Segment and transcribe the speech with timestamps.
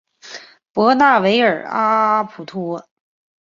[0.73, 2.83] 博纳维尔阿普托。